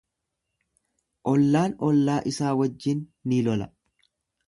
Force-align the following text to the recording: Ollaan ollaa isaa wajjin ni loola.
Ollaan 1.33 1.77
ollaa 1.91 2.17
isaa 2.35 2.57
wajjin 2.63 3.07
ni 3.31 3.43
loola. 3.51 3.73